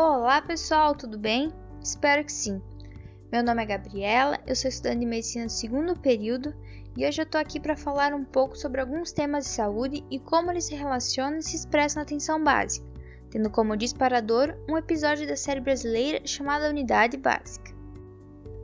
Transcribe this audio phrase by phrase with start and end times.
[0.00, 1.52] Olá pessoal, tudo bem?
[1.82, 2.62] Espero que sim.
[3.32, 6.54] Meu nome é Gabriela, eu sou estudante de medicina do segundo período
[6.96, 10.20] e hoje eu tô aqui para falar um pouco sobre alguns temas de saúde e
[10.20, 12.86] como eles se relacionam e se expressam na atenção básica,
[13.28, 17.74] tendo como disparador um episódio da série brasileira chamada Unidade Básica.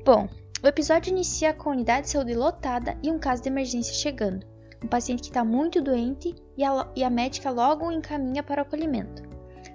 [0.05, 0.29] Bom,
[0.63, 4.47] o episódio inicia com a unidade de saúde lotada e um caso de emergência chegando.
[4.85, 8.63] Um paciente que está muito doente e a, e a médica logo o encaminha para
[8.63, 9.34] o acolhimento.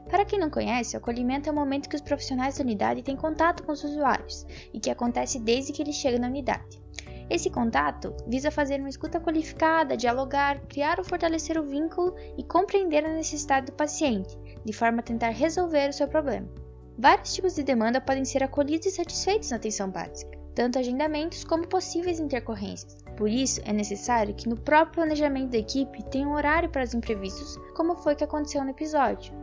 [0.10, 3.16] Para quem não conhece, o acolhimento é o momento que os profissionais da unidade têm
[3.16, 6.82] contato com os usuários e que acontece desde que eles chegam na unidade.
[7.30, 13.06] Esse contato visa fazer uma escuta qualificada, dialogar, criar ou fortalecer o vínculo e compreender
[13.06, 14.36] a necessidade do paciente,
[14.66, 16.50] de forma a tentar resolver o seu problema.
[16.98, 21.68] Vários tipos de demanda podem ser acolhidos e satisfeitos na atenção básica, tanto agendamentos como
[21.68, 22.98] possíveis intercorrências.
[23.16, 26.96] Por isso, é necessário que no próprio planejamento da equipe tenha um horário para os
[26.96, 29.39] imprevistos, como foi que aconteceu no episódio.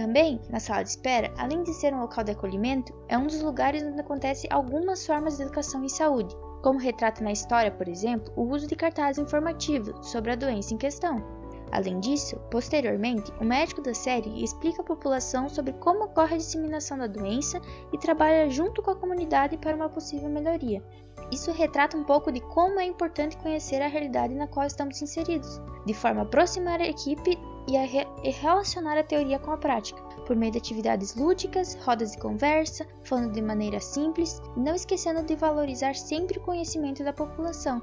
[0.00, 3.42] Também, na sala de espera, além de ser um local de acolhimento, é um dos
[3.42, 8.32] lugares onde acontece algumas formas de educação em saúde, como retrata na história, por exemplo,
[8.34, 11.22] o uso de cartazes informativos sobre a doença em questão.
[11.70, 16.96] Além disso, posteriormente, o médico da série explica à população sobre como ocorre a disseminação
[16.96, 17.60] da doença
[17.92, 20.82] e trabalha junto com a comunidade para uma possível melhoria.
[21.30, 25.60] Isso retrata um pouco de como é importante conhecer a realidade na qual estamos inseridos,
[25.84, 29.56] de forma a aproximar a equipe e, a re e relacionar a teoria com a
[29.56, 35.22] prática, por meio de atividades lúdicas, rodas de conversa, falando de maneira simples, não esquecendo
[35.22, 37.82] de valorizar sempre o conhecimento da população.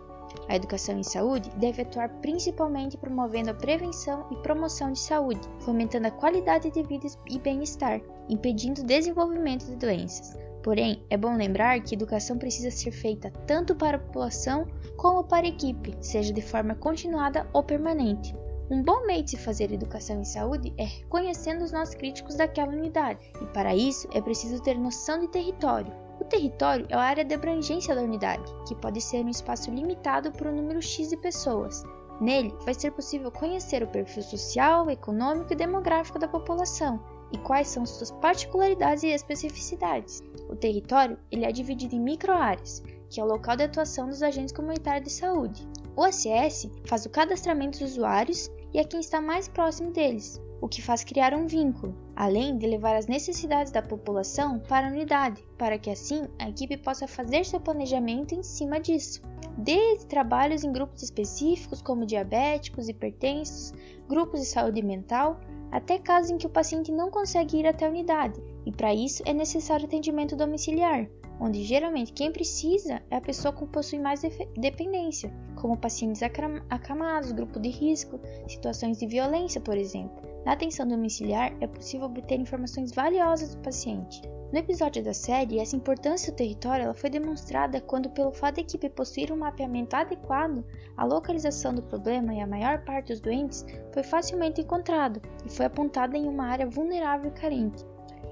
[0.50, 6.08] A educação em saúde deve atuar principalmente promovendo a prevenção e promoção de saúde, fomentando
[6.08, 10.38] a qualidade de vida e bem-estar, impedindo o desenvolvimento de doenças.
[10.64, 15.46] Porém, é bom lembrar que educação precisa ser feita tanto para a população como para
[15.46, 18.36] a equipe, seja de forma continuada ou permanente.
[18.70, 22.74] Um bom meio de se fazer educação em saúde é reconhecendo os nossos críticos daquela
[22.74, 25.94] unidade, e para isso é preciso ter noção de território.
[26.20, 30.34] O território é a área de abrangência da unidade, que pode ser um espaço limitado
[30.34, 31.82] por um número X de pessoas.
[32.20, 37.00] Nele, vai ser possível conhecer o perfil social, econômico e demográfico da população
[37.32, 40.22] e quais são suas particularidades e especificidades.
[40.50, 44.54] O território ele é dividido em microáreas, que é o local de atuação dos agentes
[44.54, 45.66] comunitários de saúde.
[45.96, 50.68] O ACS faz o cadastramento dos usuários e a quem está mais próximo deles, o
[50.68, 55.44] que faz criar um vínculo, além de levar as necessidades da população para a unidade,
[55.58, 59.20] para que assim a equipe possa fazer seu planejamento em cima disso.
[59.58, 63.74] Desde trabalhos em grupos específicos como diabéticos, hipertensos,
[64.08, 65.40] grupos de saúde mental,
[65.72, 69.24] até casos em que o paciente não consegue ir até a unidade, e para isso
[69.26, 71.10] é necessário atendimento domiciliar,
[71.40, 74.22] onde geralmente quem precisa é a pessoa que possui mais
[74.56, 76.22] dependência, como pacientes
[76.70, 80.22] acamados, grupo de risco, situações de violência, por exemplo.
[80.46, 84.22] Na atenção domiciliar é possível obter informações valiosas do paciente.
[84.50, 88.90] No episódio da série, essa importância do território foi demonstrada quando, pelo fato da equipe
[88.90, 90.64] possuir um mapeamento adequado,
[90.96, 95.66] a localização do problema e a maior parte dos doentes foi facilmente encontrado e foi
[95.66, 97.86] apontada em uma área vulnerável e carente.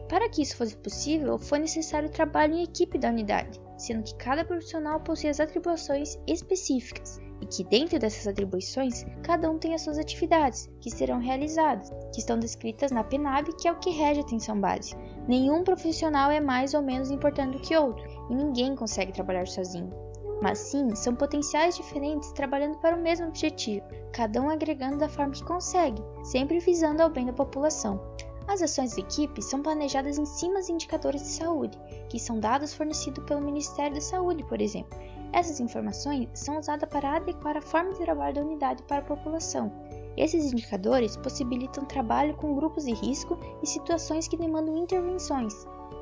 [0.08, 4.46] Para que isso fosse possível, foi necessário trabalho em equipe da unidade, sendo que cada
[4.46, 10.00] profissional possui as atribuições específicas e que, dentro dessas atribuições, cada um tem as suas
[10.00, 14.24] atividades que serão realizadas, que estão descritas na PNAB, que é o que rege a
[14.24, 15.00] atenção básica.
[15.28, 19.94] Nenhum profissional é mais ou menos importante do que outro, e ninguém consegue trabalhar sozinho.
[20.42, 25.32] Mas sim, são potenciais diferentes trabalhando para o mesmo objetivo, cada um agregando da forma
[25.32, 28.02] que consegue, sempre visando ao bem da população.
[28.48, 31.80] As ações de equipe são planejadas em cima dos indicadores de saúde,
[32.10, 34.98] que são dados fornecidos pelo Ministério da Saúde, por exemplo.
[35.36, 39.70] Essas informações são usadas para adequar a forma de trabalho da unidade para a população.
[40.16, 45.54] Esses indicadores possibilitam trabalho com grupos de risco e situações que demandam intervenções,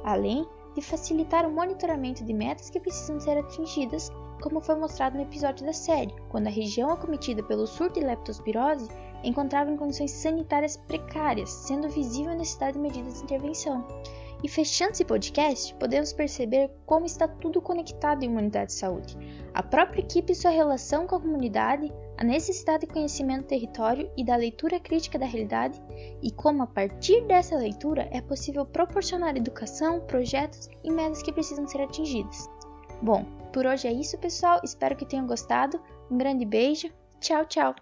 [0.03, 5.23] além de facilitar o monitoramento de metas que precisam ser atingidas, como foi mostrado no
[5.23, 8.87] episódio da série, quando a região acometida pelo surto de leptospirose
[9.23, 13.83] encontrava em condições sanitárias precárias, sendo visível a necessidade de medidas de intervenção.
[14.43, 19.17] E fechando esse podcast, podemos perceber como está tudo conectado em uma unidade de saúde.
[19.53, 24.11] A própria equipe e sua relação com a comunidade, a necessidade de conhecimento do território
[24.17, 25.81] e da leitura crítica da realidade,
[26.21, 31.65] e como a partir dessa leitura é possível proporcionar educação, projetos e metas que precisam
[31.65, 32.49] ser atingidas.
[33.01, 34.59] Bom, por hoje é isso, pessoal.
[34.63, 35.79] Espero que tenham gostado.
[36.11, 36.89] Um grande beijo.
[37.21, 37.75] Tchau, tchau.